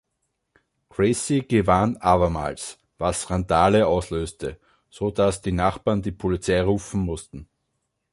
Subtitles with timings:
[0.89, 7.47] Gracie gewann abermals, was Randale auslöste, sodass die Nachbarn die Polizei rufen mussten.